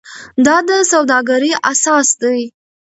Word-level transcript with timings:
دا 0.45 0.57
د 0.67 0.69
سوداګرۍ 0.91 1.51
اساس 1.71 2.07
دی. 2.21 2.39